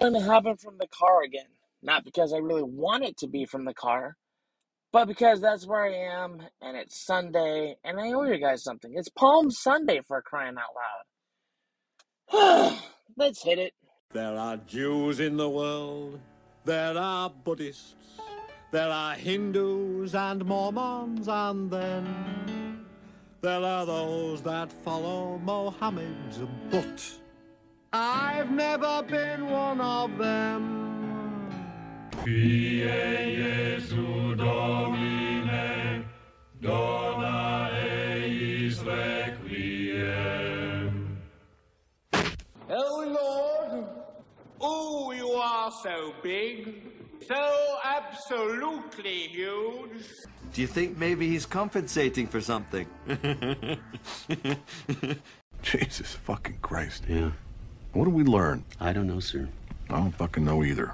going 0.00 0.14
to 0.14 0.20
happen 0.20 0.56
from 0.56 0.78
the 0.78 0.88
car 0.88 1.22
again. 1.22 1.46
Not 1.82 2.04
because 2.04 2.32
I 2.32 2.38
really 2.38 2.62
want 2.62 3.04
it 3.04 3.16
to 3.18 3.28
be 3.28 3.44
from 3.44 3.64
the 3.64 3.74
car, 3.74 4.16
but 4.92 5.06
because 5.06 5.40
that's 5.40 5.66
where 5.66 5.84
I 5.84 6.22
am, 6.22 6.40
and 6.60 6.76
it's 6.76 7.04
Sunday, 7.04 7.76
and 7.84 8.00
I 8.00 8.12
owe 8.12 8.24
you 8.24 8.38
guys 8.38 8.64
something. 8.64 8.92
It's 8.94 9.08
Palm 9.10 9.50
Sunday 9.50 10.00
for 10.06 10.22
crying 10.22 10.56
out 10.58 10.74
loud. 12.32 12.80
Let's 13.16 13.42
hit 13.42 13.58
it. 13.58 13.74
There 14.12 14.36
are 14.36 14.56
Jews 14.56 15.20
in 15.20 15.36
the 15.36 15.48
world, 15.48 16.18
there 16.64 16.96
are 16.96 17.28
Buddhists, 17.30 17.94
there 18.72 18.88
are 18.88 19.14
Hindus 19.14 20.14
and 20.14 20.44
Mormons, 20.44 21.28
and 21.28 21.70
then 21.70 22.84
there 23.42 23.62
are 23.62 23.84
those 23.84 24.42
that 24.42 24.72
follow 24.72 25.38
Mohammed, 25.38 26.48
but 26.70 27.12
I've 27.98 28.50
never 28.50 29.02
been 29.04 29.48
one 29.50 29.80
of 29.80 30.18
them. 30.18 31.48
Pie 32.12 33.32
Jesu 33.34 34.34
Domine, 34.36 36.04
dona 36.60 37.70
eis 37.72 38.82
requiem. 38.82 40.36
Oh 42.68 43.04
Lord, 43.18 43.86
oh 44.60 45.12
you 45.12 45.30
are 45.30 45.72
so 45.82 46.12
big, 46.22 46.74
so 47.26 47.78
absolutely 47.82 49.28
huge. 49.28 50.04
Do 50.52 50.60
you 50.60 50.66
think 50.66 50.98
maybe 50.98 51.28
he's 51.28 51.46
compensating 51.46 52.26
for 52.26 52.42
something? 52.42 52.86
Jesus 55.62 56.12
fucking 56.12 56.58
Christ. 56.60 57.04
Yeah. 57.08 57.30
What 57.96 58.04
did 58.04 58.12
we 58.12 58.24
learn? 58.24 58.62
I 58.78 58.92
don't 58.92 59.06
know, 59.06 59.20
sir. 59.20 59.48
I 59.88 59.96
don't 59.96 60.14
fucking 60.14 60.44
know 60.44 60.62
either. 60.62 60.92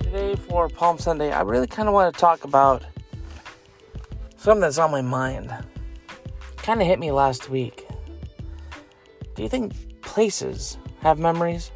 Today 0.00 0.34
for 0.48 0.68
Palm 0.68 0.98
Sunday, 0.98 1.30
I 1.30 1.42
really 1.42 1.68
kind 1.68 1.86
of 1.86 1.94
want 1.94 2.12
to 2.12 2.20
talk 2.20 2.42
about 2.42 2.82
something 4.36 4.60
that's 4.60 4.78
on 4.78 4.90
my 4.90 5.02
mind. 5.02 5.54
Kind 6.56 6.80
of 6.80 6.88
hit 6.88 6.98
me 6.98 7.12
last 7.12 7.48
week. 7.48 7.86
Do 9.36 9.44
you 9.44 9.48
think 9.48 10.00
places 10.02 10.78
have 11.00 11.20
memories? 11.20 11.70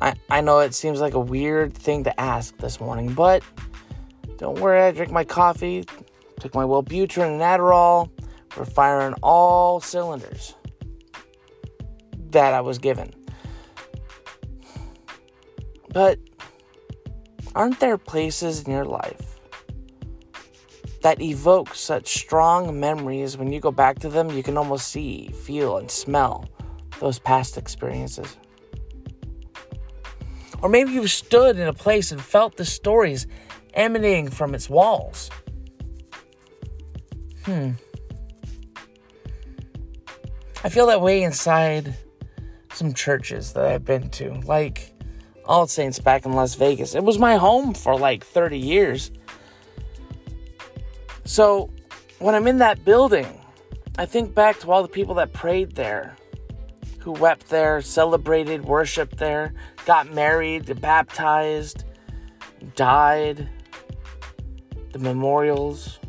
I, 0.00 0.14
I 0.30 0.40
know 0.40 0.58
it 0.58 0.74
seems 0.74 1.00
like 1.00 1.14
a 1.14 1.20
weird 1.20 1.74
thing 1.74 2.02
to 2.02 2.20
ask 2.20 2.56
this 2.58 2.80
morning, 2.80 3.14
but 3.14 3.44
don't 4.38 4.58
worry, 4.58 4.82
I 4.82 4.90
drink 4.90 5.12
my 5.12 5.22
coffee, 5.22 5.84
took 6.40 6.56
my 6.56 6.64
Wellbutrin 6.64 7.34
and 7.34 7.40
Adderall, 7.40 8.10
we're 8.56 8.64
firing 8.64 9.14
all 9.22 9.80
cylinders 9.80 10.54
that 12.30 12.54
I 12.54 12.60
was 12.60 12.78
given. 12.78 13.12
But 15.92 16.18
aren't 17.54 17.80
there 17.80 17.96
places 17.96 18.62
in 18.62 18.72
your 18.72 18.84
life 18.84 19.38
that 21.02 21.20
evoke 21.20 21.74
such 21.74 22.18
strong 22.18 22.78
memories 22.78 23.38
when 23.38 23.52
you 23.52 23.60
go 23.60 23.70
back 23.70 23.98
to 24.00 24.08
them, 24.08 24.30
you 24.30 24.42
can 24.42 24.56
almost 24.56 24.88
see, 24.88 25.28
feel, 25.28 25.78
and 25.78 25.90
smell 25.90 26.48
those 27.00 27.18
past 27.18 27.56
experiences? 27.56 28.36
Or 30.62 30.68
maybe 30.68 30.92
you've 30.92 31.10
stood 31.10 31.58
in 31.58 31.68
a 31.68 31.72
place 31.72 32.12
and 32.12 32.20
felt 32.20 32.56
the 32.56 32.64
stories 32.64 33.26
emanating 33.74 34.30
from 34.30 34.54
its 34.54 34.68
walls. 34.68 35.30
Hmm. 37.44 37.72
I 40.66 40.68
feel 40.68 40.86
that 40.86 41.00
way 41.00 41.22
inside 41.22 41.94
some 42.72 42.92
churches 42.92 43.52
that 43.52 43.66
I've 43.66 43.84
been 43.84 44.10
to, 44.10 44.32
like 44.46 44.92
All 45.44 45.68
Saints 45.68 46.00
back 46.00 46.26
in 46.26 46.32
Las 46.32 46.56
Vegas. 46.56 46.96
It 46.96 47.04
was 47.04 47.20
my 47.20 47.36
home 47.36 47.72
for 47.72 47.96
like 47.96 48.26
30 48.26 48.58
years. 48.58 49.12
So 51.24 51.70
when 52.18 52.34
I'm 52.34 52.48
in 52.48 52.58
that 52.58 52.84
building, 52.84 53.28
I 53.96 54.06
think 54.06 54.34
back 54.34 54.58
to 54.58 54.72
all 54.72 54.82
the 54.82 54.88
people 54.88 55.14
that 55.14 55.32
prayed 55.32 55.76
there, 55.76 56.16
who 56.98 57.12
wept 57.12 57.48
there, 57.48 57.80
celebrated, 57.80 58.64
worshiped 58.64 59.18
there, 59.18 59.54
got 59.84 60.12
married, 60.12 60.80
baptized, 60.80 61.84
died, 62.74 63.48
the 64.90 64.98
memorials. 64.98 66.00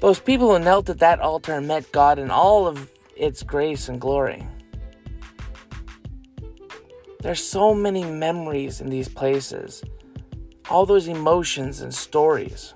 Those 0.00 0.18
people 0.18 0.50
who 0.50 0.58
knelt 0.64 0.88
at 0.88 0.98
that 1.00 1.20
altar 1.20 1.52
and 1.54 1.68
met 1.68 1.92
God 1.92 2.18
in 2.18 2.30
all 2.30 2.66
of 2.66 2.90
its 3.14 3.42
grace 3.42 3.88
and 3.88 4.00
glory. 4.00 4.46
There's 7.20 7.44
so 7.44 7.74
many 7.74 8.02
memories 8.04 8.80
in 8.80 8.88
these 8.88 9.08
places, 9.08 9.84
all 10.70 10.86
those 10.86 11.06
emotions 11.06 11.82
and 11.82 11.94
stories. 11.94 12.72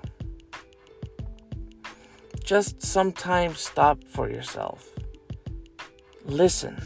Just 2.43 2.83
sometimes 2.83 3.59
stop 3.59 4.03
for 4.03 4.29
yourself. 4.29 4.87
Listen. 6.25 6.79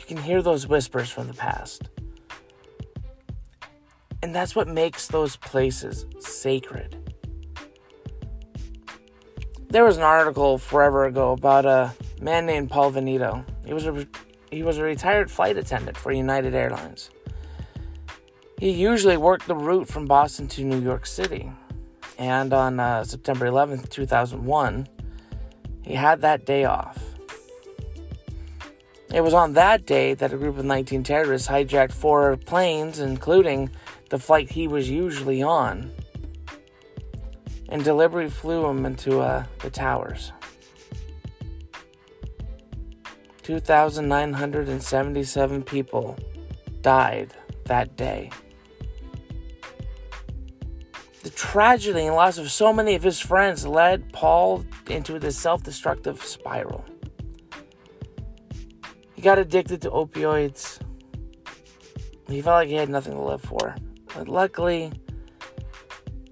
You 0.00 0.06
can 0.08 0.16
hear 0.16 0.42
those 0.42 0.66
whispers 0.66 1.08
from 1.08 1.28
the 1.28 1.34
past. 1.34 1.88
And 4.24 4.34
that's 4.34 4.56
what 4.56 4.66
makes 4.66 5.06
those 5.06 5.36
places 5.36 6.04
sacred. 6.18 6.99
There 9.70 9.84
was 9.84 9.96
an 9.96 10.02
article 10.02 10.58
forever 10.58 11.04
ago 11.04 11.30
about 11.30 11.64
a 11.64 11.94
man 12.20 12.44
named 12.44 12.70
Paul 12.70 12.90
Veneto. 12.90 13.44
He 13.64 13.72
was 13.72 13.86
a 13.86 14.04
he 14.50 14.64
was 14.64 14.78
a 14.78 14.82
retired 14.82 15.30
flight 15.30 15.56
attendant 15.56 15.96
for 15.96 16.10
United 16.10 16.56
Airlines. 16.56 17.10
He 18.58 18.72
usually 18.72 19.16
worked 19.16 19.46
the 19.46 19.54
route 19.54 19.86
from 19.86 20.06
Boston 20.06 20.48
to 20.48 20.64
New 20.64 20.80
York 20.80 21.06
City. 21.06 21.52
And 22.18 22.52
on 22.52 22.80
uh, 22.80 23.04
September 23.04 23.46
11th, 23.46 23.88
2001, 23.90 24.88
he 25.82 25.94
had 25.94 26.20
that 26.22 26.44
day 26.44 26.64
off. 26.64 26.98
It 29.14 29.20
was 29.22 29.32
on 29.32 29.52
that 29.52 29.86
day 29.86 30.14
that 30.14 30.32
a 30.32 30.36
group 30.36 30.58
of 30.58 30.64
19 30.64 31.04
terrorists 31.04 31.48
hijacked 31.48 31.92
four 31.92 32.36
planes, 32.36 32.98
including 32.98 33.70
the 34.10 34.18
flight 34.18 34.50
he 34.50 34.66
was 34.66 34.90
usually 34.90 35.42
on, 35.42 35.92
and 37.70 37.82
deliberately 37.84 38.30
flew 38.30 38.66
him 38.66 38.84
into 38.84 39.20
uh, 39.20 39.44
the 39.60 39.70
towers. 39.70 40.32
2,977 43.42 45.62
people 45.62 46.18
died 46.82 47.32
that 47.64 47.96
day. 47.96 48.30
The 51.22 51.30
tragedy 51.30 52.06
and 52.06 52.16
loss 52.16 52.38
of 52.38 52.50
so 52.50 52.72
many 52.72 52.94
of 52.94 53.02
his 53.02 53.20
friends 53.20 53.66
led 53.66 54.10
Paul 54.12 54.64
into 54.88 55.18
this 55.18 55.36
self 55.36 55.62
destructive 55.62 56.22
spiral. 56.22 56.84
He 59.14 59.22
got 59.22 59.38
addicted 59.38 59.82
to 59.82 59.90
opioids. 59.90 60.80
He 62.28 62.40
felt 62.40 62.54
like 62.54 62.68
he 62.68 62.74
had 62.74 62.88
nothing 62.88 63.14
to 63.14 63.20
live 63.20 63.42
for. 63.42 63.74
But 64.14 64.28
luckily, 64.28 64.92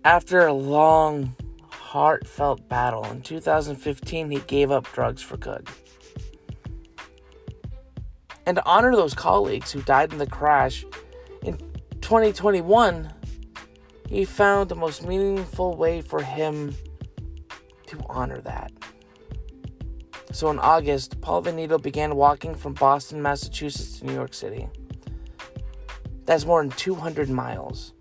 after 0.05 0.47
a 0.47 0.53
long, 0.53 1.35
heartfelt 1.71 2.69
battle 2.69 3.05
in 3.07 3.23
2015, 3.23 4.31
he 4.31 4.41
gave 4.41 4.71
up 4.71 4.91
drugs 4.93 5.23
for 5.23 5.37
good. 5.37 5.67
And 8.47 8.57
to 8.57 8.65
honor 8.65 8.93
those 8.95 9.15
colleagues 9.15 9.73
who 9.73 9.83
died 9.83 10.13
in 10.13 10.19
the 10.19 10.27
crash, 10.27 10.85
in 11.43 11.59
2021, 12.01 13.13
he 14.09 14.25
found 14.25 14.69
the 14.71 14.75
most 14.75 15.07
meaningful 15.07 15.77
way 15.77 16.01
for 16.01 16.23
him 16.23 16.75
to 17.87 18.01
honor 18.09 18.41
that. 18.41 18.73
So 20.33 20.51
in 20.51 20.59
August, 20.59 21.21
Paul 21.21 21.43
Veneto 21.43 21.79
began 21.79 22.15
walking 22.15 22.55
from 22.55 22.75
Boston, 22.75 23.21
Massachusetts 23.21 23.99
to 23.99 24.06
New 24.06 24.15
York 24.15 24.35
City. 24.35 24.69
That's 26.25 26.44
more 26.44 26.62
than 26.62 26.71
200 26.73 27.29
miles. 27.29 27.93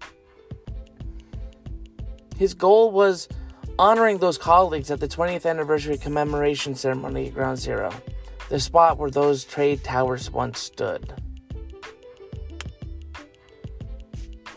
His 2.37 2.53
goal 2.53 2.91
was 2.91 3.27
honoring 3.79 4.19
those 4.19 4.37
colleagues 4.37 4.91
at 4.91 4.99
the 4.99 5.07
20th 5.07 5.49
anniversary 5.49 5.97
commemoration 5.97 6.75
ceremony 6.75 7.27
at 7.27 7.33
Ground 7.33 7.57
Zero, 7.57 7.91
the 8.49 8.59
spot 8.59 8.97
where 8.97 9.09
those 9.09 9.43
trade 9.43 9.83
towers 9.83 10.31
once 10.31 10.59
stood. 10.59 11.13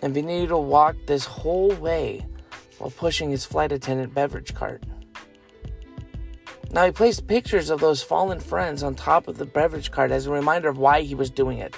And 0.02 0.14
Veneto 0.14 0.58
walked 0.60 1.06
this 1.06 1.24
whole 1.24 1.70
way 1.72 2.26
while 2.78 2.90
pushing 2.90 3.30
his 3.30 3.44
flight 3.44 3.72
attendant 3.72 4.14
beverage 4.14 4.54
cart. 4.54 4.82
Now, 6.72 6.86
he 6.86 6.92
placed 6.92 7.26
pictures 7.26 7.68
of 7.68 7.80
those 7.80 8.02
fallen 8.02 8.40
friends 8.40 8.82
on 8.82 8.94
top 8.94 9.26
of 9.26 9.38
the 9.38 9.44
beverage 9.44 9.90
cart 9.90 10.12
as 10.12 10.26
a 10.26 10.30
reminder 10.30 10.68
of 10.68 10.78
why 10.78 11.02
he 11.02 11.14
was 11.14 11.28
doing 11.28 11.58
it. 11.58 11.74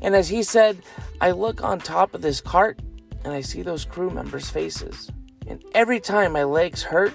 And 0.00 0.14
as 0.14 0.28
he 0.28 0.42
said, 0.42 0.78
I 1.20 1.32
look 1.32 1.64
on 1.64 1.80
top 1.80 2.14
of 2.14 2.22
this 2.22 2.40
cart 2.40 2.78
and 3.24 3.32
I 3.32 3.40
see 3.40 3.62
those 3.62 3.84
crew 3.84 4.10
members' 4.10 4.50
faces. 4.50 5.10
And 5.46 5.64
every 5.74 6.00
time 6.00 6.32
my 6.32 6.44
legs 6.44 6.82
hurt, 6.82 7.14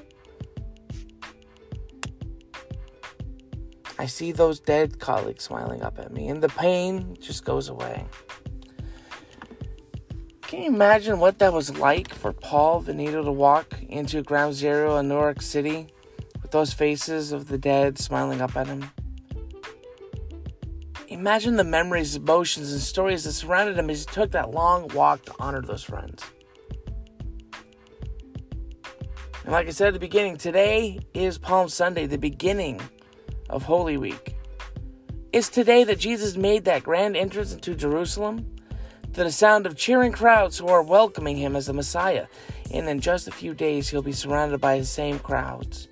I 3.97 4.06
see 4.06 4.31
those 4.31 4.59
dead 4.59 5.00
colleagues 5.00 5.44
smiling 5.44 5.81
up 5.81 6.00
at 6.00 6.13
me, 6.13 6.29
and 6.29 6.41
the 6.41 6.50
pain 6.50 7.17
just 7.19 7.44
goes 7.44 7.69
away. 7.69 8.06
Can 10.41 10.63
you 10.63 10.69
imagine 10.69 11.19
what 11.19 11.38
that 11.39 11.53
was 11.53 11.77
like 11.77 12.13
for 12.13 12.33
Paul 12.33 12.79
Veneto 12.79 13.23
to 13.23 13.31
walk 13.31 13.77
into 13.88 14.23
Ground 14.23 14.55
Zero 14.55 14.97
in 14.97 15.07
New 15.07 15.15
York 15.15 15.41
City 15.41 15.88
with 16.41 16.51
those 16.51 16.73
faces 16.73 17.31
of 17.31 17.50
the 17.50 17.57
dead 17.57 18.00
smiling 18.00 18.41
up 18.41 18.55
at 18.55 18.67
him? 18.67 18.89
Imagine 21.09 21.56
the 21.56 21.63
memories, 21.63 22.15
emotions, 22.15 22.71
and 22.71 22.79
stories 22.79 23.23
that 23.23 23.31
surrounded 23.31 23.79
him 23.79 23.89
as 23.89 24.01
he 24.01 24.06
took 24.06 24.29
that 24.29 24.51
long 24.51 24.88
walk 24.89 25.25
to 25.25 25.33
honor 25.39 25.59
those 25.59 25.81
friends. 25.81 26.23
And 29.44 29.51
like 29.51 29.65
I 29.65 29.71
said 29.71 29.88
at 29.88 29.94
the 29.94 30.00
beginning, 30.00 30.38
today 30.38 31.00
is 31.15 31.39
Palm 31.39 31.67
Sunday, 31.67 32.06
the 32.06 32.19
beginning 32.19 32.79
of 33.50 33.63
Holy 33.63 33.97
Week. 33.97 34.35
It's 35.33 35.50
today 35.50 35.83
that 35.85 35.97
Jesus 35.97 36.38
made 36.38 36.65
that 36.65 36.83
grand 36.83 37.17
entrance 37.17 37.53
into 37.53 37.73
Jerusalem 37.73 38.45
to 39.13 39.23
the 39.23 39.31
sound 39.31 39.65
of 39.65 39.75
cheering 39.75 40.12
crowds 40.12 40.59
who 40.59 40.67
are 40.67 40.83
welcoming 40.83 41.38
him 41.38 41.55
as 41.55 41.65
the 41.65 41.73
Messiah. 41.73 42.27
And 42.71 42.88
in 42.88 43.00
just 43.00 43.27
a 43.27 43.31
few 43.31 43.55
days, 43.55 43.89
he'll 43.89 44.03
be 44.03 44.12
surrounded 44.12 44.62
by 44.62 44.77
the 44.77 44.85
same 44.85 45.17
crowds. 45.17 45.88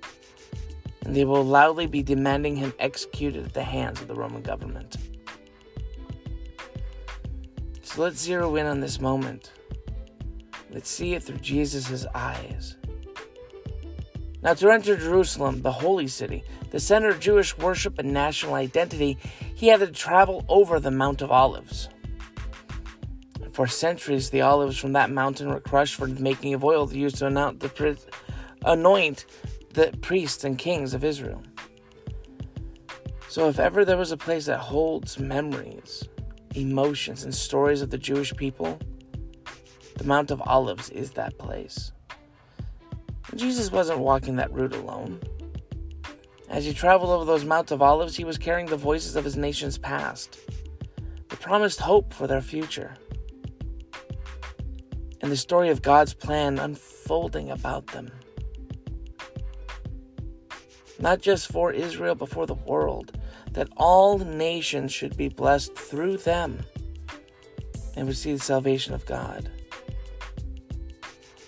And 1.04 1.16
they 1.16 1.24
will 1.24 1.44
loudly 1.44 1.88
be 1.88 2.04
demanding 2.04 2.54
him 2.54 2.72
executed 2.78 3.46
at 3.46 3.54
the 3.54 3.64
hands 3.64 4.00
of 4.00 4.06
the 4.06 4.14
Roman 4.14 4.42
government. 4.42 4.96
So 7.98 8.04
let's 8.04 8.22
zero 8.22 8.54
in 8.54 8.64
on 8.64 8.78
this 8.78 9.00
moment. 9.00 9.50
Let's 10.70 10.88
see 10.88 11.14
it 11.14 11.24
through 11.24 11.38
Jesus' 11.38 12.06
eyes. 12.14 12.76
Now, 14.40 14.54
to 14.54 14.70
enter 14.70 14.96
Jerusalem, 14.96 15.62
the 15.62 15.72
holy 15.72 16.06
city, 16.06 16.44
the 16.70 16.78
center 16.78 17.08
of 17.08 17.18
Jewish 17.18 17.58
worship 17.58 17.98
and 17.98 18.12
national 18.12 18.54
identity, 18.54 19.18
he 19.52 19.66
had 19.66 19.80
to 19.80 19.88
travel 19.88 20.44
over 20.48 20.78
the 20.78 20.92
Mount 20.92 21.22
of 21.22 21.32
Olives. 21.32 21.88
For 23.50 23.66
centuries, 23.66 24.30
the 24.30 24.42
olives 24.42 24.78
from 24.78 24.92
that 24.92 25.10
mountain 25.10 25.48
were 25.48 25.58
crushed 25.58 25.96
for 25.96 26.06
the 26.06 26.22
making 26.22 26.54
of 26.54 26.62
oil 26.62 26.88
used 26.92 27.16
to 27.16 27.26
anoint 27.26 27.58
the 29.74 29.98
priests 30.00 30.44
and 30.44 30.56
kings 30.56 30.94
of 30.94 31.02
Israel. 31.02 31.42
So, 33.28 33.48
if 33.48 33.58
ever 33.58 33.84
there 33.84 33.96
was 33.96 34.12
a 34.12 34.16
place 34.16 34.46
that 34.46 34.58
holds 34.58 35.18
memories, 35.18 36.08
emotions, 36.54 37.24
and 37.24 37.34
stories 37.34 37.82
of 37.82 37.90
the 37.90 37.98
Jewish 37.98 38.34
people, 38.34 38.78
the 39.96 40.04
Mount 40.04 40.30
of 40.30 40.40
Olives 40.46 40.90
is 40.90 41.12
that 41.12 41.38
place. 41.38 41.92
Jesus 43.34 43.70
wasn't 43.70 43.98
walking 43.98 44.36
that 44.36 44.52
route 44.52 44.74
alone. 44.74 45.20
As 46.48 46.64
he 46.64 46.72
traveled 46.72 47.10
over 47.10 47.24
those 47.24 47.44
Mount 47.44 47.70
of 47.70 47.82
Olives, 47.82 48.16
he 48.16 48.24
was 48.24 48.38
carrying 48.38 48.66
the 48.66 48.76
voices 48.76 49.16
of 49.16 49.24
his 49.24 49.36
nation's 49.36 49.76
past, 49.76 50.38
the 51.28 51.36
promised 51.36 51.80
hope 51.80 52.14
for 52.14 52.26
their 52.26 52.40
future, 52.40 52.94
and 55.20 55.30
the 55.30 55.36
story 55.36 55.68
of 55.68 55.82
God's 55.82 56.14
plan 56.14 56.58
unfolding 56.58 57.50
about 57.50 57.88
them. 57.88 58.10
Not 60.98 61.20
just 61.20 61.52
for 61.52 61.72
Israel, 61.72 62.14
but 62.14 62.30
for 62.30 62.46
the 62.46 62.54
world, 62.54 63.17
that 63.58 63.68
all 63.76 64.18
nations 64.18 64.92
should 64.92 65.16
be 65.16 65.28
blessed 65.28 65.74
through 65.74 66.16
them 66.16 66.60
and 67.96 68.06
receive 68.06 68.38
the 68.38 68.44
salvation 68.44 68.94
of 68.94 69.04
God. 69.04 69.50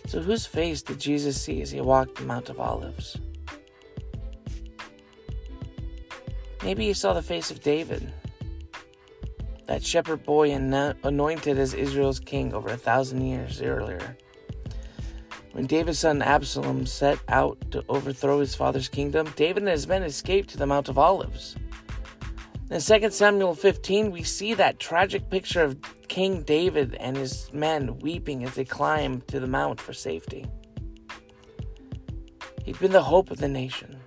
So, 0.08 0.20
whose 0.20 0.44
face 0.44 0.82
did 0.82 0.98
Jesus 0.98 1.40
see 1.40 1.62
as 1.62 1.70
he 1.70 1.80
walked 1.80 2.16
the 2.16 2.24
Mount 2.24 2.48
of 2.48 2.58
Olives? 2.58 3.16
Maybe 6.64 6.86
he 6.86 6.94
saw 6.94 7.12
the 7.12 7.22
face 7.22 7.52
of 7.52 7.62
David, 7.62 8.12
that 9.66 9.84
shepherd 9.84 10.24
boy 10.24 10.50
anointed 10.50 11.58
as 11.58 11.74
Israel's 11.74 12.18
king 12.18 12.52
over 12.52 12.70
a 12.70 12.76
thousand 12.76 13.24
years 13.24 13.62
earlier. 13.62 14.16
When 15.52 15.66
David's 15.66 16.00
son 16.00 16.22
Absalom 16.22 16.86
set 16.86 17.20
out 17.28 17.70
to 17.70 17.84
overthrow 17.88 18.40
his 18.40 18.56
father's 18.56 18.88
kingdom, 18.88 19.32
David 19.36 19.62
and 19.62 19.70
his 19.70 19.86
men 19.86 20.02
escaped 20.02 20.50
to 20.50 20.58
the 20.58 20.66
Mount 20.66 20.88
of 20.88 20.98
Olives. 20.98 21.54
In 22.70 22.80
2 22.80 23.10
Samuel 23.10 23.56
15, 23.56 24.12
we 24.12 24.22
see 24.22 24.54
that 24.54 24.78
tragic 24.78 25.28
picture 25.28 25.62
of 25.62 25.76
King 26.06 26.42
David 26.42 26.94
and 27.00 27.16
his 27.16 27.52
men 27.52 27.98
weeping 27.98 28.44
as 28.44 28.54
they 28.54 28.64
climb 28.64 29.22
to 29.22 29.40
the 29.40 29.48
mount 29.48 29.80
for 29.80 29.92
safety. 29.92 30.46
He'd 32.64 32.78
been 32.78 32.92
the 32.92 33.02
hope 33.02 33.32
of 33.32 33.38
the 33.38 33.48
nation. 33.48 33.98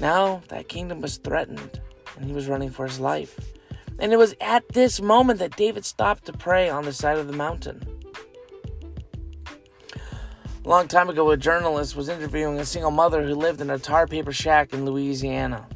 Now 0.00 0.42
that 0.48 0.68
kingdom 0.68 1.00
was 1.00 1.16
threatened 1.16 1.80
and 2.16 2.26
he 2.26 2.32
was 2.34 2.46
running 2.46 2.68
for 2.68 2.86
his 2.86 3.00
life. 3.00 3.40
And 3.98 4.12
it 4.12 4.18
was 4.18 4.34
at 4.42 4.68
this 4.68 5.00
moment 5.00 5.38
that 5.38 5.56
David 5.56 5.86
stopped 5.86 6.26
to 6.26 6.32
pray 6.34 6.68
on 6.68 6.84
the 6.84 6.92
side 6.92 7.16
of 7.16 7.26
the 7.26 7.32
mountain. 7.32 7.82
A 10.62 10.68
long 10.68 10.88
time 10.88 11.08
ago, 11.08 11.30
a 11.30 11.38
journalist 11.38 11.96
was 11.96 12.10
interviewing 12.10 12.58
a 12.58 12.66
single 12.66 12.90
mother 12.90 13.22
who 13.22 13.34
lived 13.34 13.62
in 13.62 13.70
a 13.70 13.78
tar 13.78 14.06
paper 14.06 14.32
shack 14.32 14.74
in 14.74 14.84
Louisiana. 14.84 15.66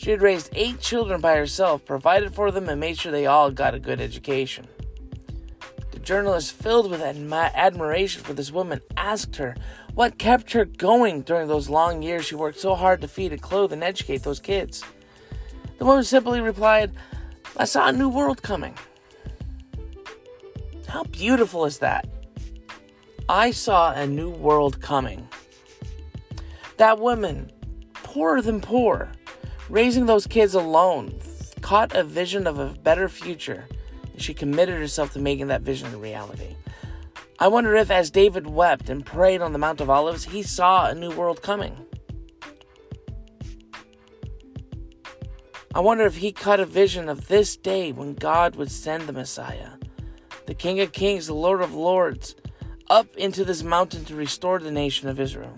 She 0.00 0.10
had 0.10 0.22
raised 0.22 0.48
eight 0.54 0.80
children 0.80 1.20
by 1.20 1.36
herself, 1.36 1.84
provided 1.84 2.32
for 2.32 2.50
them, 2.50 2.70
and 2.70 2.80
made 2.80 2.98
sure 2.98 3.12
they 3.12 3.26
all 3.26 3.50
got 3.50 3.74
a 3.74 3.78
good 3.78 4.00
education. 4.00 4.66
The 5.90 5.98
journalist, 5.98 6.52
filled 6.52 6.90
with 6.90 7.02
admi- 7.02 7.52
admiration 7.52 8.22
for 8.22 8.32
this 8.32 8.50
woman, 8.50 8.80
asked 8.96 9.36
her 9.36 9.54
what 9.92 10.16
kept 10.16 10.52
her 10.52 10.64
going 10.64 11.20
during 11.20 11.48
those 11.48 11.68
long 11.68 12.00
years 12.00 12.24
she 12.24 12.34
worked 12.34 12.58
so 12.58 12.74
hard 12.74 13.02
to 13.02 13.08
feed 13.08 13.32
and 13.32 13.42
clothe 13.42 13.74
and 13.74 13.84
educate 13.84 14.22
those 14.22 14.40
kids. 14.40 14.82
The 15.76 15.84
woman 15.84 16.04
simply 16.04 16.40
replied, 16.40 16.92
I 17.58 17.66
saw 17.66 17.88
a 17.88 17.92
new 17.92 18.08
world 18.08 18.42
coming. 18.42 18.74
How 20.88 21.04
beautiful 21.04 21.66
is 21.66 21.76
that? 21.80 22.08
I 23.28 23.50
saw 23.50 23.92
a 23.92 24.06
new 24.06 24.30
world 24.30 24.80
coming. 24.80 25.28
That 26.78 26.98
woman, 26.98 27.52
poorer 27.92 28.40
than 28.40 28.62
poor, 28.62 29.12
raising 29.70 30.06
those 30.06 30.26
kids 30.26 30.54
alone, 30.54 31.18
caught 31.62 31.94
a 31.94 32.04
vision 32.04 32.46
of 32.46 32.58
a 32.58 32.74
better 32.82 33.08
future, 33.08 33.66
and 34.12 34.20
she 34.20 34.34
committed 34.34 34.78
herself 34.78 35.12
to 35.12 35.18
making 35.20 35.46
that 35.46 35.62
vision 35.62 35.94
a 35.94 35.96
reality. 35.96 36.56
I 37.38 37.48
wonder 37.48 37.74
if, 37.76 37.90
as 37.90 38.10
David 38.10 38.46
wept 38.46 38.90
and 38.90 39.06
prayed 39.06 39.40
on 39.40 39.52
the 39.52 39.58
Mount 39.58 39.80
of 39.80 39.88
Olives, 39.88 40.24
he 40.24 40.42
saw 40.42 40.86
a 40.86 40.94
new 40.94 41.10
world 41.10 41.40
coming. 41.40 41.86
I 45.72 45.80
wonder 45.80 46.04
if 46.04 46.16
he 46.16 46.32
caught 46.32 46.60
a 46.60 46.66
vision 46.66 47.08
of 47.08 47.28
this 47.28 47.56
day 47.56 47.92
when 47.92 48.14
God 48.14 48.56
would 48.56 48.72
send 48.72 49.04
the 49.04 49.12
Messiah, 49.12 49.70
the 50.46 50.54
King 50.54 50.80
of 50.80 50.92
Kings, 50.92 51.28
the 51.28 51.34
Lord 51.34 51.62
of 51.62 51.74
Lords, 51.74 52.34
up 52.90 53.06
into 53.16 53.44
this 53.44 53.62
mountain 53.62 54.04
to 54.06 54.16
restore 54.16 54.58
the 54.58 54.72
nation 54.72 55.08
of 55.08 55.20
Israel. 55.20 55.54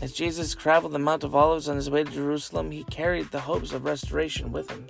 As 0.00 0.12
Jesus 0.12 0.54
traveled 0.54 0.92
the 0.92 0.98
Mount 0.98 1.24
of 1.24 1.34
Olives 1.34 1.68
on 1.68 1.76
his 1.76 1.88
way 1.88 2.04
to 2.04 2.10
Jerusalem, 2.10 2.70
he 2.70 2.84
carried 2.84 3.30
the 3.30 3.40
hopes 3.40 3.72
of 3.72 3.84
restoration 3.84 4.52
with 4.52 4.70
him. 4.70 4.86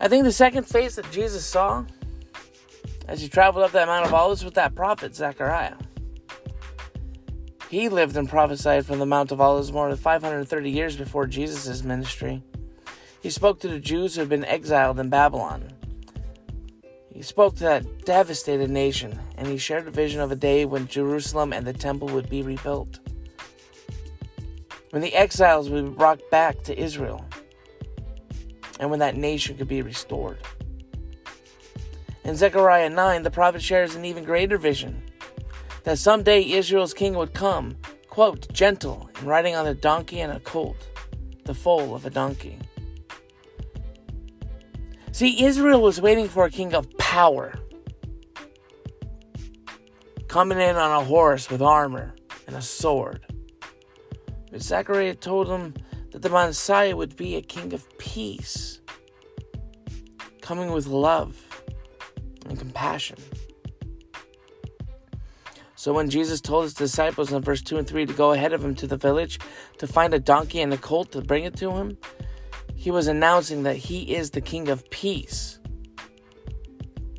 I 0.00 0.08
think 0.08 0.24
the 0.24 0.32
second 0.32 0.64
face 0.64 0.96
that 0.96 1.10
Jesus 1.10 1.46
saw 1.46 1.84
as 3.06 3.20
he 3.20 3.28
traveled 3.28 3.64
up 3.64 3.72
that 3.72 3.88
Mount 3.88 4.06
of 4.06 4.14
Olives 4.14 4.44
was 4.44 4.54
that 4.54 4.74
prophet, 4.74 5.14
Zechariah. 5.14 5.76
He 7.68 7.88
lived 7.88 8.16
and 8.16 8.28
prophesied 8.28 8.86
from 8.86 8.98
the 8.98 9.06
Mount 9.06 9.32
of 9.32 9.40
Olives 9.40 9.72
more 9.72 9.88
than 9.88 9.96
530 9.96 10.70
years 10.70 10.96
before 10.96 11.26
Jesus' 11.26 11.82
ministry. 11.82 12.42
He 13.20 13.30
spoke 13.30 13.60
to 13.60 13.68
the 13.68 13.80
Jews 13.80 14.14
who 14.14 14.20
had 14.20 14.28
been 14.28 14.44
exiled 14.44 15.00
in 15.00 15.08
Babylon. 15.08 15.73
He 17.14 17.22
spoke 17.22 17.54
to 17.56 17.64
that 17.64 18.04
devastated 18.04 18.70
nation, 18.70 19.20
and 19.38 19.46
he 19.46 19.56
shared 19.56 19.86
a 19.86 19.92
vision 19.92 20.20
of 20.20 20.32
a 20.32 20.36
day 20.36 20.64
when 20.64 20.88
Jerusalem 20.88 21.52
and 21.52 21.64
the 21.64 21.72
temple 21.72 22.08
would 22.08 22.28
be 22.28 22.42
rebuilt. 22.42 22.98
When 24.90 25.00
the 25.00 25.14
exiles 25.14 25.70
would 25.70 25.84
be 25.84 25.90
brought 25.92 26.28
back 26.32 26.64
to 26.64 26.76
Israel, 26.76 27.24
and 28.80 28.90
when 28.90 28.98
that 28.98 29.16
nation 29.16 29.56
could 29.56 29.68
be 29.68 29.80
restored. 29.80 30.38
In 32.24 32.34
Zechariah 32.34 32.90
9, 32.90 33.22
the 33.22 33.30
prophet 33.30 33.62
shares 33.62 33.94
an 33.94 34.04
even 34.04 34.24
greater 34.24 34.58
vision 34.58 35.00
that 35.84 36.00
someday 36.00 36.42
Israel's 36.42 36.94
king 36.94 37.14
would 37.14 37.32
come, 37.32 37.76
quote, 38.08 38.52
gentle 38.52 39.08
and 39.18 39.28
riding 39.28 39.54
on 39.54 39.68
a 39.68 39.74
donkey 39.74 40.20
and 40.20 40.32
a 40.32 40.40
colt, 40.40 40.88
the 41.44 41.54
foal 41.54 41.94
of 41.94 42.06
a 42.06 42.10
donkey. 42.10 42.58
See, 45.14 45.44
Israel 45.44 45.80
was 45.80 46.00
waiting 46.00 46.28
for 46.28 46.44
a 46.44 46.50
king 46.50 46.74
of 46.74 46.90
power. 46.98 47.54
Coming 50.26 50.58
in 50.58 50.74
on 50.74 50.90
a 50.90 51.04
horse 51.04 51.48
with 51.48 51.62
armor 51.62 52.16
and 52.48 52.56
a 52.56 52.60
sword. 52.60 53.24
But 54.50 54.60
Zechariah 54.60 55.14
told 55.14 55.46
him 55.46 55.74
that 56.10 56.22
the 56.22 56.30
Messiah 56.30 56.96
would 56.96 57.14
be 57.14 57.36
a 57.36 57.42
king 57.42 57.72
of 57.72 57.86
peace, 57.96 58.80
coming 60.40 60.72
with 60.72 60.88
love 60.88 61.40
and 62.48 62.58
compassion. 62.58 63.18
So 65.76 65.92
when 65.92 66.10
Jesus 66.10 66.40
told 66.40 66.64
his 66.64 66.74
disciples 66.74 67.32
in 67.32 67.40
verse 67.40 67.62
2 67.62 67.78
and 67.78 67.86
3 67.86 68.06
to 68.06 68.12
go 68.14 68.32
ahead 68.32 68.52
of 68.52 68.64
him 68.64 68.74
to 68.74 68.88
the 68.88 68.96
village 68.96 69.38
to 69.78 69.86
find 69.86 70.12
a 70.12 70.18
donkey 70.18 70.60
and 70.60 70.74
a 70.74 70.76
colt 70.76 71.12
to 71.12 71.20
bring 71.20 71.44
it 71.44 71.54
to 71.58 71.70
him, 71.70 71.98
he 72.84 72.90
was 72.90 73.06
announcing 73.06 73.62
that 73.62 73.76
he 73.76 74.14
is 74.14 74.30
the 74.30 74.42
King 74.42 74.68
of 74.68 74.90
Peace. 74.90 75.58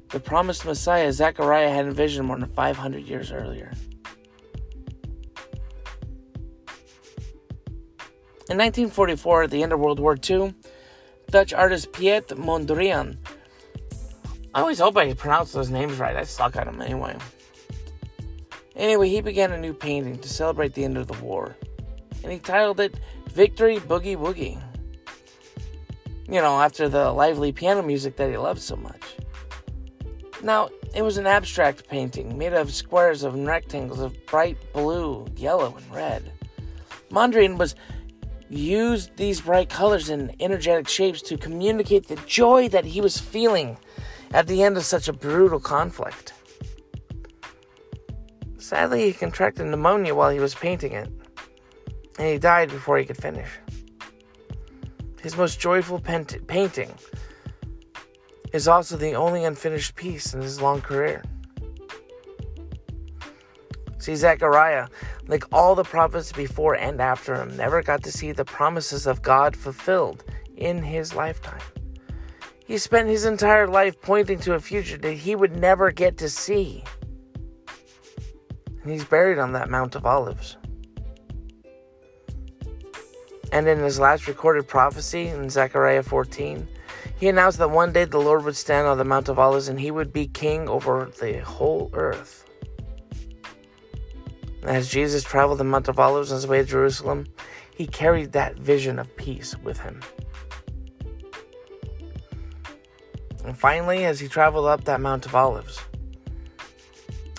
The 0.10 0.20
promised 0.20 0.64
Messiah 0.64 1.12
Zechariah 1.12 1.72
had 1.72 1.88
envisioned 1.88 2.28
more 2.28 2.38
than 2.38 2.48
500 2.50 3.00
years 3.00 3.32
earlier. 3.32 3.74
In 8.48 8.60
1944, 8.60 9.42
at 9.42 9.50
the 9.50 9.64
end 9.64 9.74
of 9.74 9.80
World 9.80 10.00
War 10.00 10.16
II, 10.30 10.54
Dutch 11.32 11.52
artist 11.52 11.92
Piet 11.94 12.28
Mondrian. 12.28 13.18
I 14.54 14.62
always 14.62 14.78
hope 14.78 14.96
I 14.98 15.12
pronounce 15.14 15.52
those 15.52 15.72
names 15.72 15.98
right. 15.98 16.16
I 16.16 16.26
suck 16.26 16.56
at 16.58 16.66
them 16.66 16.80
anyway. 16.80 17.18
Anyway, 18.76 19.10
he 19.10 19.20
began 19.20 19.52
a 19.52 19.60
new 19.60 19.74
painting 19.74 20.20
to 20.20 20.30
celebrate 20.30 20.76
the 20.76 20.84
end 20.84 20.96
of 20.96 21.08
the 21.08 21.20
war, 21.26 21.58
and 22.22 22.32
he 22.32 22.38
titled 22.38 22.80
it 22.80 23.00
Victory 23.30 23.78
Boogie 23.78 24.16
Woogie. 24.16 24.62
You 26.28 26.42
know, 26.42 26.60
after 26.60 26.90
the 26.90 27.12
lively 27.12 27.52
piano 27.52 27.84
music 27.84 28.16
that 28.18 28.30
he 28.30 28.38
loved 28.38 28.62
so 28.62 28.76
much. 28.76 29.02
Now, 30.42 30.70
it 30.96 31.02
was 31.02 31.18
an 31.18 31.28
abstract 31.28 31.88
painting 31.88 32.38
made 32.38 32.54
of 32.54 32.74
squares 32.74 33.24
and 33.24 33.46
rectangles 33.46 34.00
of 34.00 34.26
bright 34.26 34.58
blue, 34.74 35.28
yellow, 35.36 35.76
and 35.76 35.94
red. 35.94 36.32
Mondrian 37.12 37.58
was 37.58 37.76
used 38.50 39.16
these 39.18 39.42
bright 39.42 39.70
colors 39.70 40.10
and 40.10 40.36
energetic 40.40 40.88
shapes 40.88 41.22
to 41.24 41.38
communicate 41.38 42.08
the 42.08 42.16
joy 42.28 42.68
that 42.70 42.86
he 42.86 43.02
was 43.02 43.18
feeling 43.18 43.78
at 44.34 44.48
the 44.48 44.64
end 44.64 44.78
of 44.78 44.86
such 44.86 45.08
a 45.08 45.14
brutal 45.14 45.60
conflict. 45.60 46.34
Sadly, 48.58 49.06
he 49.06 49.14
contracted 49.14 49.68
pneumonia 49.68 50.16
while 50.16 50.30
he 50.32 50.40
was 50.40 50.56
painting 50.56 50.94
it, 50.94 51.10
and 52.18 52.28
he 52.28 52.38
died 52.38 52.70
before 52.70 52.98
he 52.98 53.06
could 53.06 53.18
finish. 53.18 53.50
His 55.26 55.36
most 55.36 55.60
joyful 55.60 56.00
painting 56.00 56.94
is 58.54 58.68
also 58.68 58.96
the 58.96 59.16
only 59.16 59.44
unfinished 59.44 59.96
piece 59.96 60.36
in 60.36 60.42
his 60.44 60.62
long 60.62 60.82
career. 60.82 61.24
See, 63.98 64.16
Zechariah, 64.16 64.88
like 65.26 65.44
all 65.52 65.74
the 65.74 65.84
prophets 65.84 66.32
before 66.32 66.76
and 66.76 67.02
after 67.02 67.34
him, 67.34 67.58
never 67.58 67.82
got 67.82 68.04
to 68.04 68.12
see 68.12 68.34
the 68.34 68.46
promises 68.46 69.08
of 69.08 69.24
God 69.24 69.56
fulfilled 69.56 70.24
in 70.58 70.84
his 70.84 71.16
lifetime. 71.16 71.64
He 72.64 72.78
spent 72.78 73.10
his 73.10 73.26
entire 73.26 73.68
life 73.68 74.00
pointing 74.00 74.38
to 74.42 74.54
a 74.54 74.60
future 74.60 75.00
that 75.00 75.14
he 75.14 75.36
would 75.36 75.56
never 75.56 75.90
get 75.90 76.20
to 76.20 76.30
see 76.30 76.84
and 78.84 78.94
he's 78.94 79.06
buried 79.06 79.40
on 79.40 79.54
that 79.54 79.72
Mount 79.72 79.96
of 79.96 80.06
Olives. 80.06 80.58
And 83.56 83.70
in 83.70 83.80
his 83.80 84.00
last 84.02 84.28
recorded 84.28 84.68
prophecy 84.68 85.30
in 85.30 85.50
Zechariah 85.50 86.04
14, 86.04 86.68
he 87.18 87.30
announced 87.30 87.58
that 87.60 87.70
one 87.70 87.94
day 87.94 88.04
the 88.04 88.18
Lord 88.18 88.44
would 88.44 88.58
stand 88.58 88.86
on 88.86 88.98
the 88.98 89.06
Mount 89.06 89.30
of 89.30 89.40
Olives 89.40 89.70
and 89.70 89.80
he 89.80 89.92
would 89.92 90.12
be 90.12 90.28
king 90.28 90.68
over 90.68 91.10
the 91.22 91.38
whole 91.40 91.90
earth. 91.94 92.46
as 94.64 94.90
Jesus 94.90 95.24
traveled 95.24 95.60
the 95.60 95.64
Mount 95.64 95.88
of 95.88 96.02
Olives 96.02 96.34
on 96.34 96.36
his 96.36 96.48
way 96.48 96.58
to 96.58 96.66
Jerusalem, 96.66 97.28
he 97.74 97.88
carried 97.88 98.34
that 98.34 98.58
vision 98.58 99.00
of 99.00 99.16
peace 99.16 99.58
with 99.60 99.80
him. 99.80 100.02
And 103.46 103.58
finally, 103.58 104.04
as 104.04 104.20
he 104.20 104.28
traveled 104.28 104.66
up 104.66 104.84
that 104.84 105.00
Mount 105.00 105.26
of 105.26 105.34
Olives, 105.34 105.80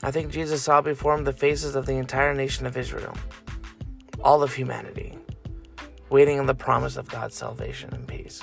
I 0.03 0.11
think 0.11 0.33
Jesus 0.33 0.63
saw 0.63 0.81
before 0.81 1.13
him 1.13 1.25
the 1.25 1.35
faces 1.35 1.77
of 1.77 1.85
the 1.85 1.97
entire 1.97 2.33
nation 2.33 2.65
of 2.65 2.79
Israel, 2.79 3.15
all 4.25 4.43
of 4.43 4.55
humanity, 4.55 5.19
waiting 6.11 6.39
on 6.39 6.47
the 6.47 6.55
promise 6.55 6.97
of 6.97 7.09
God's 7.09 7.35
salvation 7.35 7.93
and 7.93 8.07
peace. 8.07 8.43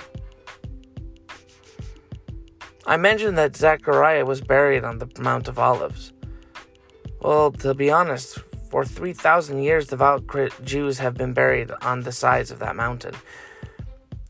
I 2.86 2.98
mentioned 2.98 3.38
that 3.38 3.56
Zechariah 3.56 4.26
was 4.26 4.42
buried 4.42 4.84
on 4.84 4.98
the 4.98 5.10
Mount 5.20 5.48
of 5.48 5.58
Olives. 5.58 6.12
Well, 7.22 7.52
to 7.52 7.74
be 7.74 7.90
honest, 7.90 8.40
for 8.70 8.84
3,000 8.84 9.64
years, 9.64 9.88
devout 9.88 10.24
Jews 10.64 10.98
have 10.98 11.14
been 11.14 11.32
buried 11.32 11.72
on 11.82 12.02
the 12.02 12.12
sides 12.12 12.52
of 12.52 12.60
that 12.60 12.76
mountain. 12.76 13.16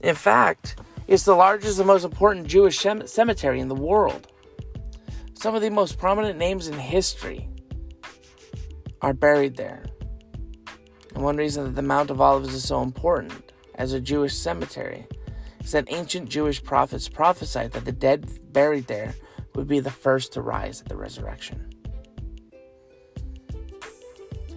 In 0.02 0.16
fact, 0.16 0.76
it's 1.08 1.24
the 1.24 1.34
largest 1.34 1.80
and 1.80 1.88
most 1.88 2.04
important 2.04 2.48
Jewish 2.48 2.78
cemetery 2.80 3.60
in 3.60 3.70
the 3.70 3.76
world. 3.76 4.28
Some 5.34 5.56
of 5.56 5.62
the 5.62 5.72
most 5.72 5.98
prominent 5.98 6.38
names 6.38 6.68
in 6.68 6.78
history 6.78 7.50
are 9.02 9.14
buried 9.14 9.58
there. 9.58 9.84
And 11.14 11.24
one 11.24 11.38
reason 11.38 11.64
that 11.66 11.76
the 11.76 11.82
Mount 11.82 12.10
of 12.10 12.22
Olives 12.22 12.54
is 12.54 12.68
so 12.68 12.82
important 12.82 13.52
as 13.76 13.94
a 13.94 14.00
Jewish 14.00 14.36
cemetery 14.36 15.08
is 15.64 15.72
that 15.72 15.92
ancient 15.92 16.30
Jewish 16.30 16.64
prophets 16.64 17.08
prophesied 17.08 17.72
that 17.72 17.86
the 17.86 17.92
dead 17.92 18.28
buried 18.52 18.88
there 18.88 19.16
would 19.56 19.68
be 19.68 19.80
the 19.80 19.92
first 19.92 20.34
to 20.34 20.42
rise 20.42 20.82
at 20.82 20.90
the 20.90 20.96
resurrection. 20.96 21.70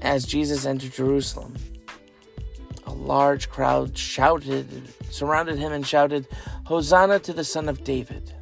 As 0.03 0.25
Jesus 0.25 0.67
entered 0.67 0.93
Jerusalem, 0.93 1.55
a 2.87 2.93
large 2.93 3.49
crowd 3.49 3.97
shouted, 3.97 4.67
surrounded 5.11 5.59
him, 5.59 5.73
and 5.73 5.87
shouted, 5.87 6.29
Hosanna 6.65 7.19
to 7.21 7.33
the 7.33 7.45
Son 7.45 7.69
of 7.69 7.85
David! 7.85 8.33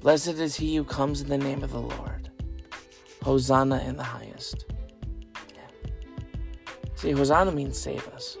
Blessed 0.00 0.28
is 0.28 0.56
he 0.56 0.76
who 0.76 0.84
comes 0.84 1.20
in 1.20 1.28
the 1.28 1.38
name 1.38 1.62
of 1.62 1.72
the 1.72 1.80
Lord. 1.80 2.30
Hosanna 3.22 3.82
in 3.86 3.96
the 3.96 4.02
highest. 4.02 4.69
See, 7.00 7.12
Hosanna 7.12 7.50
means 7.50 7.78
save 7.78 8.06
us. 8.08 8.36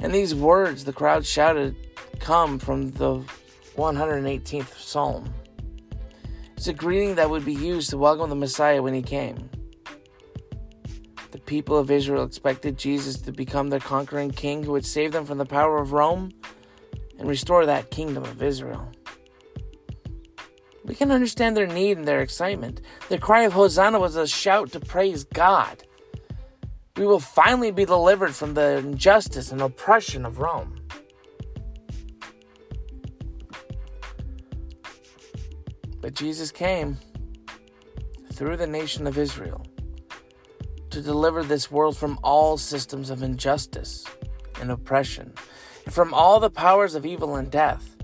And 0.00 0.14
these 0.14 0.34
words 0.34 0.84
the 0.84 0.92
crowd 0.94 1.26
shouted 1.26 1.76
come 2.18 2.58
from 2.58 2.92
the 2.92 3.22
118th 3.76 4.78
Psalm. 4.78 5.34
It's 6.56 6.66
a 6.66 6.72
greeting 6.72 7.16
that 7.16 7.28
would 7.28 7.44
be 7.44 7.52
used 7.52 7.90
to 7.90 7.98
welcome 7.98 8.30
the 8.30 8.36
Messiah 8.36 8.82
when 8.82 8.94
he 8.94 9.02
came. 9.02 9.50
The 11.30 11.40
people 11.40 11.76
of 11.76 11.90
Israel 11.90 12.24
expected 12.24 12.78
Jesus 12.78 13.18
to 13.20 13.32
become 13.32 13.68
their 13.68 13.80
conquering 13.80 14.30
king 14.30 14.62
who 14.62 14.72
would 14.72 14.86
save 14.86 15.12
them 15.12 15.26
from 15.26 15.36
the 15.36 15.44
power 15.44 15.76
of 15.76 15.92
Rome 15.92 16.30
and 17.18 17.28
restore 17.28 17.66
that 17.66 17.90
kingdom 17.90 18.24
of 18.24 18.42
Israel. 18.42 18.90
We 20.86 20.94
can 20.94 21.10
understand 21.10 21.54
their 21.54 21.66
need 21.66 21.98
and 21.98 22.08
their 22.08 22.22
excitement. 22.22 22.80
The 23.10 23.18
cry 23.18 23.42
of 23.42 23.52
Hosanna 23.52 23.98
was 23.98 24.16
a 24.16 24.26
shout 24.26 24.72
to 24.72 24.80
praise 24.80 25.24
God. 25.24 25.82
We 26.96 27.06
will 27.06 27.18
finally 27.18 27.72
be 27.72 27.84
delivered 27.84 28.36
from 28.36 28.54
the 28.54 28.78
injustice 28.78 29.50
and 29.50 29.60
oppression 29.60 30.24
of 30.24 30.38
Rome. 30.38 30.80
But 36.00 36.14
Jesus 36.14 36.52
came 36.52 36.98
through 38.32 38.58
the 38.58 38.68
nation 38.68 39.08
of 39.08 39.18
Israel 39.18 39.66
to 40.90 41.02
deliver 41.02 41.42
this 41.42 41.68
world 41.68 41.96
from 41.96 42.16
all 42.22 42.56
systems 42.56 43.10
of 43.10 43.24
injustice 43.24 44.04
and 44.60 44.70
oppression, 44.70 45.32
and 45.84 45.92
from 45.92 46.14
all 46.14 46.38
the 46.38 46.48
powers 46.48 46.94
of 46.94 47.04
evil 47.04 47.34
and 47.34 47.50
death. 47.50 47.96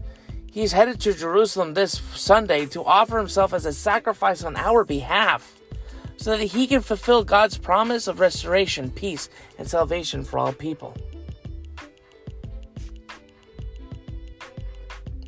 He's 0.50 0.72
headed 0.72 1.00
to 1.02 1.14
Jerusalem 1.14 1.74
this 1.74 2.02
Sunday 2.16 2.66
to 2.66 2.84
offer 2.84 3.18
himself 3.18 3.54
as 3.54 3.66
a 3.66 3.72
sacrifice 3.72 4.42
on 4.42 4.56
our 4.56 4.82
behalf 4.82 5.59
so 6.20 6.36
that 6.36 6.44
he 6.44 6.66
can 6.66 6.82
fulfill 6.82 7.24
God's 7.24 7.56
promise 7.56 8.06
of 8.06 8.20
restoration, 8.20 8.90
peace, 8.90 9.30
and 9.58 9.66
salvation 9.66 10.22
for 10.22 10.38
all 10.38 10.52
people. 10.52 10.94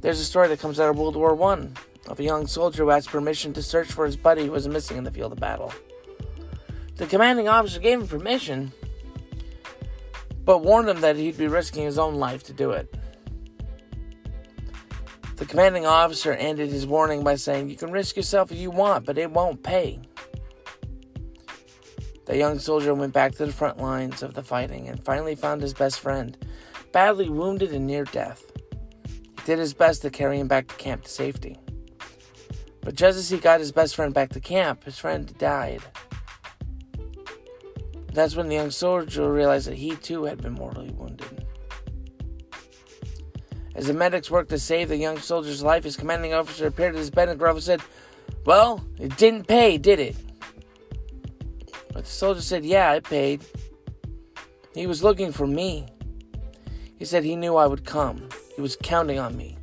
There's 0.03 0.21
a 0.21 0.25
story 0.25 0.49
that 0.49 0.61
comes 0.61 0.79
out 0.79 0.91
of 0.91 0.99
World 0.99 1.17
War 1.17 1.41
I 1.51 1.69
of 2.09 2.21
a 2.21 2.23
young 2.23 2.47
soldier 2.47 2.85
who 2.85 2.91
asked 2.91 3.09
permission 3.09 3.55
to 3.55 3.63
search 3.63 3.91
for 3.91 4.05
his 4.05 4.19
buddy 4.19 4.45
who 4.45 4.53
was 4.53 4.69
missing 4.69 4.99
in 4.99 5.05
the 5.05 5.11
field 5.11 5.33
of 5.33 5.41
battle. 5.41 5.73
The 6.97 7.07
commanding 7.07 7.49
officer 7.49 7.81
gave 7.81 8.01
him 8.01 8.07
permission, 8.07 8.71
but 10.45 10.59
warned 10.59 10.91
him 10.91 11.01
that 11.01 11.17
he'd 11.17 11.39
be 11.39 11.49
risking 11.49 11.85
his 11.85 11.99
own 11.99 12.17
life 12.17 12.43
to 12.45 12.53
do 12.53 12.73
it. 12.73 12.95
The 15.37 15.47
commanding 15.47 15.87
officer 15.87 16.35
ended 16.35 16.69
his 16.69 16.87
warning 16.87 17.25
by 17.25 17.37
saying, 17.37 17.71
You 17.71 17.77
can 17.77 17.91
risk 17.91 18.15
yourself 18.15 18.53
if 18.53 18.59
you 18.59 18.71
want, 18.71 19.07
but 19.07 19.17
it 19.17 19.31
won't 19.31 19.63
pay. 19.63 19.99
The 22.33 22.39
young 22.39 22.59
soldier 22.59 22.95
went 22.95 23.13
back 23.13 23.33
to 23.33 23.45
the 23.45 23.53
front 23.53 23.77
lines 23.77 24.23
of 24.23 24.33
the 24.33 24.43
fighting 24.43 24.89
and 24.89 25.05
finally 25.05 25.35
found 25.35 25.61
his 25.61 25.75
best 25.75 26.01
friend, 26.01 26.35
badly 26.91 27.29
wounded 27.29 27.75
and 27.75 27.87
near 27.87 28.05
death. 28.05 28.51
He 29.05 29.45
did 29.45 29.59
his 29.59 29.75
best 29.75 30.01
to 30.01 30.09
carry 30.09 30.41
him 30.41 30.49
back 30.49 30.67
to 30.69 30.75
camp 30.77 31.03
to 31.03 31.11
safety. 31.11 31.59
But 32.81 32.95
just 32.95 33.19
as 33.19 33.29
he 33.29 33.37
got 33.37 33.61
his 33.61 33.71
best 33.71 33.95
friend 33.95 34.15
back 34.15 34.31
to 34.31 34.41
camp, 34.41 34.85
his 34.85 34.99
friend 34.99 35.31
died. 35.37 35.83
That's 38.15 38.35
when 38.35 38.49
the 38.49 38.55
young 38.55 38.71
soldier 38.71 39.31
realized 39.31 39.67
that 39.67 39.77
he 39.77 39.95
too 39.97 40.25
had 40.25 40.41
been 40.41 40.55
mortally 40.55 40.91
wounded. 40.91 41.47
As 43.75 43.89
the 43.89 43.93
medics 43.93 44.31
worked 44.31 44.49
to 44.49 44.59
save 44.59 44.89
the 44.89 44.97
young 44.97 45.19
soldier's 45.19 45.63
life, 45.63 45.85
his 45.85 45.99
commanding 45.99 46.33
officer 46.33 46.67
appeared 46.67 46.95
at 46.95 46.99
his 46.99 47.11
bed 47.11 47.29
and 47.29 47.39
gruffly 47.39 47.61
said, 47.61 47.83
Well, 48.47 48.83
it 48.99 49.19
didn't 49.19 49.49
pay, 49.49 49.77
did 49.77 50.01
it? 50.01 50.17
But 51.93 52.05
the 52.05 52.11
soldier 52.11 52.41
said, 52.41 52.65
Yeah, 52.65 52.95
it 52.95 53.05
paid. 53.05 53.45
He 54.75 54.87
was 54.87 55.03
looking 55.03 55.33
for 55.33 55.47
me. 55.47 55.87
He 56.99 57.05
said 57.05 57.25
he 57.25 57.37
knew 57.37 57.57
I 57.57 57.67
would 57.67 57.85
come. 57.85 58.29
He 58.55 58.63
was 58.63 58.77
counting 58.77 59.19
on 59.19 59.37
me. 59.37 59.57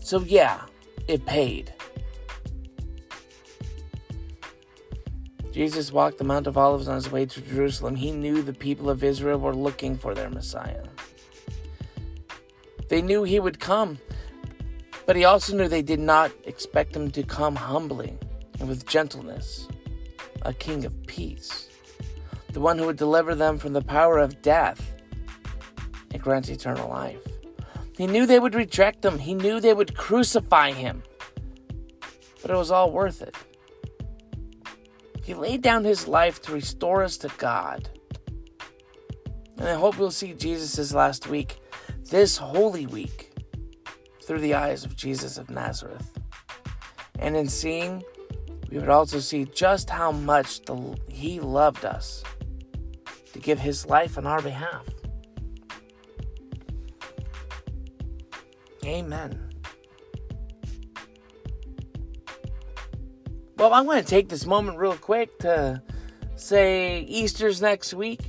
So, 0.00 0.20
yeah, 0.20 0.62
it 1.06 1.24
paid. 1.26 1.72
Jesus 5.52 5.90
walked 5.92 6.18
the 6.18 6.24
Mount 6.24 6.46
of 6.46 6.58
Olives 6.58 6.88
on 6.88 6.96
his 6.96 7.10
way 7.10 7.24
to 7.26 7.40
Jerusalem. 7.40 7.96
He 7.96 8.10
knew 8.10 8.42
the 8.42 8.52
people 8.52 8.90
of 8.90 9.02
Israel 9.02 9.38
were 9.38 9.54
looking 9.54 9.96
for 9.96 10.14
their 10.14 10.28
Messiah. 10.28 10.84
They 12.88 13.00
knew 13.00 13.22
he 13.22 13.40
would 13.40 13.58
come, 13.58 13.98
but 15.06 15.16
he 15.16 15.24
also 15.24 15.56
knew 15.56 15.66
they 15.66 15.82
did 15.82 15.98
not 15.98 16.30
expect 16.44 16.94
him 16.94 17.10
to 17.12 17.22
come 17.22 17.56
humbly 17.56 18.18
and 18.60 18.68
with 18.68 18.86
gentleness, 18.86 19.66
a 20.42 20.52
king 20.52 20.84
of 20.84 21.06
peace, 21.06 21.68
the 22.52 22.60
one 22.60 22.78
who 22.78 22.86
would 22.86 22.96
deliver 22.96 23.34
them 23.34 23.58
from 23.58 23.72
the 23.72 23.82
power 23.82 24.18
of 24.18 24.42
death 24.42 24.94
and 26.12 26.22
grant 26.22 26.48
eternal 26.48 26.88
life. 26.88 27.26
He 27.96 28.06
knew 28.06 28.26
they 28.26 28.40
would 28.40 28.54
reject 28.54 29.04
him, 29.04 29.18
he 29.18 29.34
knew 29.34 29.60
they 29.60 29.74
would 29.74 29.96
crucify 29.96 30.72
him, 30.72 31.02
but 32.42 32.50
it 32.50 32.56
was 32.56 32.70
all 32.70 32.90
worth 32.90 33.22
it. 33.22 33.34
He 35.24 35.34
laid 35.34 35.62
down 35.62 35.82
his 35.82 36.06
life 36.06 36.40
to 36.42 36.52
restore 36.52 37.02
us 37.02 37.16
to 37.18 37.30
God. 37.36 37.88
And 39.58 39.68
I 39.68 39.74
hope 39.74 39.98
we'll 39.98 40.10
see 40.10 40.34
Jesus' 40.34 40.92
last 40.92 41.26
week, 41.26 41.58
this 42.04 42.36
Holy 42.36 42.86
Week, 42.86 43.32
through 44.22 44.40
the 44.40 44.54
eyes 44.54 44.84
of 44.84 44.94
Jesus 44.94 45.38
of 45.38 45.50
Nazareth. 45.50 46.12
And 47.18 47.36
in 47.36 47.48
seeing, 47.48 48.04
we 48.70 48.78
would 48.78 48.88
also 48.88 49.20
see 49.20 49.44
just 49.44 49.90
how 49.90 50.12
much 50.12 50.64
the, 50.64 50.96
he 51.08 51.40
loved 51.40 51.84
us 51.84 52.22
to 53.32 53.38
give 53.38 53.58
his 53.58 53.86
life 53.86 54.18
on 54.18 54.26
our 54.26 54.42
behalf. 54.42 54.84
Amen. 58.84 59.46
Well, 63.56 63.72
I 63.72 63.80
want 63.80 64.04
to 64.04 64.08
take 64.08 64.28
this 64.28 64.46
moment 64.46 64.78
real 64.78 64.96
quick 64.96 65.38
to 65.40 65.82
say 66.36 67.00
Easter's 67.00 67.62
next 67.62 67.94
week. 67.94 68.20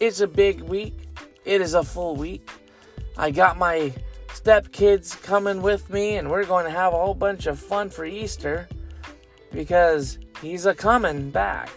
It's 0.00 0.20
a 0.20 0.26
big 0.26 0.62
week. 0.62 0.94
It 1.44 1.60
is 1.60 1.74
a 1.74 1.82
full 1.82 2.16
week. 2.16 2.50
I 3.16 3.30
got 3.30 3.58
my 3.58 3.92
stepkids 4.28 5.20
coming 5.22 5.62
with 5.62 5.90
me, 5.90 6.16
and 6.16 6.30
we're 6.30 6.44
going 6.44 6.64
to 6.64 6.70
have 6.70 6.92
a 6.92 6.96
whole 6.96 7.14
bunch 7.14 7.46
of 7.46 7.58
fun 7.58 7.90
for 7.90 8.04
Easter 8.04 8.68
because 9.56 10.18
he's 10.42 10.66
a 10.66 10.74
coming 10.74 11.30
back. 11.30 11.70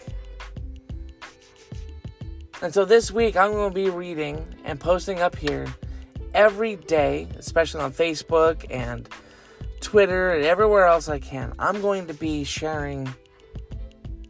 And 2.60 2.74
so 2.74 2.84
this 2.84 3.10
week, 3.10 3.38
I'm 3.38 3.52
going 3.52 3.70
to 3.70 3.74
be 3.74 3.88
reading 3.88 4.44
and 4.66 4.78
posting 4.78 5.20
up 5.20 5.34
here 5.34 5.66
every 6.34 6.76
day, 6.76 7.26
especially 7.38 7.80
on 7.80 7.94
Facebook 7.94 8.66
and 8.68 9.08
Twitter, 9.80 10.34
and 10.34 10.44
everywhere 10.44 10.84
else 10.84 11.08
I 11.08 11.20
can, 11.20 11.54
I'm 11.58 11.80
going 11.80 12.06
to 12.08 12.14
be 12.14 12.44
sharing 12.44 13.08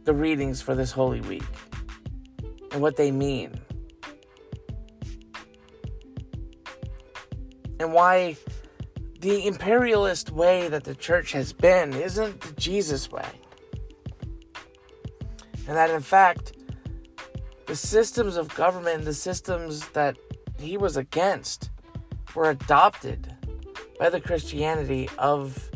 the 0.05 0.13
readings 0.13 0.61
for 0.61 0.73
this 0.73 0.93
Holy 0.93 1.19
Week 1.19 1.43
and 2.71 2.81
what 2.81 2.95
they 2.95 3.11
mean. 3.11 3.59
And 7.81 7.91
why 7.91 8.37
the 9.19 9.45
imperialist 9.45 10.31
way 10.31 10.69
that 10.69 10.85
the 10.85 10.95
church 10.95 11.33
has 11.33 11.51
been 11.51 11.93
isn't 11.93 12.39
the 12.39 12.53
Jesus 12.53 13.11
way. 13.11 13.27
And 15.67 15.77
that 15.77 15.89
in 15.89 16.01
fact, 16.01 16.53
the 17.67 17.75
systems 17.75 18.35
of 18.35 18.53
government, 18.55 18.97
and 18.99 19.07
the 19.07 19.13
systems 19.13 19.87
that 19.89 20.17
he 20.59 20.77
was 20.77 20.97
against, 20.97 21.69
were 22.35 22.49
adopted 22.49 23.33
by 23.99 24.09
the 24.09 24.19
Christianity 24.19 25.09
of 25.17 25.69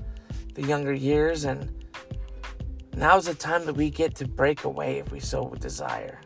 the 0.55 0.63
younger 0.63 0.93
years, 0.93 1.45
and 1.45 1.85
now's 2.95 3.25
the 3.25 3.35
time 3.35 3.65
that 3.65 3.75
we 3.75 3.89
get 3.89 4.15
to 4.15 4.27
break 4.27 4.63
away 4.63 4.97
if 4.97 5.11
we 5.11 5.19
so 5.19 5.49
desire. 5.59 6.19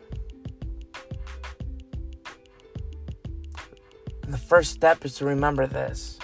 And 4.23 4.33
the 4.33 4.37
first 4.37 4.71
step 4.71 5.03
is 5.05 5.15
to 5.15 5.25
remember 5.25 5.65
this 5.65 6.19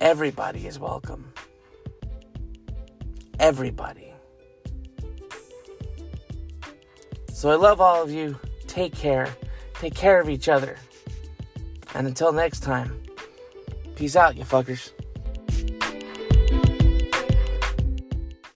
everybody 0.00 0.66
is 0.66 0.78
welcome. 0.78 1.32
Everybody. 3.38 4.11
So 7.42 7.50
I 7.50 7.56
love 7.56 7.80
all 7.80 8.00
of 8.00 8.12
you. 8.12 8.38
Take 8.68 8.94
care. 8.94 9.28
Take 9.74 9.96
care 9.96 10.20
of 10.20 10.28
each 10.28 10.48
other. 10.48 10.76
And 11.92 12.06
until 12.06 12.32
next 12.32 12.60
time. 12.60 13.02
Peace 13.96 14.14
out, 14.14 14.36
you 14.36 14.44
fuckers. 14.44 14.92